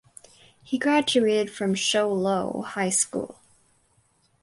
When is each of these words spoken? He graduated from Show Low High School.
He 0.63 0.79
graduated 0.79 1.51
from 1.51 1.75
Show 1.75 2.11
Low 2.11 2.63
High 2.63 2.89
School. 2.89 3.37